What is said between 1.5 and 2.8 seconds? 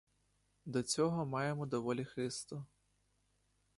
доволі хисту.